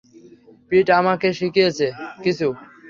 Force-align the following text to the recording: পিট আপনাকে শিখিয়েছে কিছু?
পিট 0.69 0.87
আপনাকে 0.97 1.27
শিখিয়েছে 1.39 1.87
কিছু? 2.23 2.47